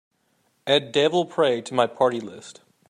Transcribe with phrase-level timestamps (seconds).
[0.65, 2.61] add Devil Pray to my party list